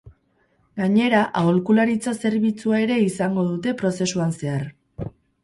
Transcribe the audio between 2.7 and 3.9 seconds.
ere izango dute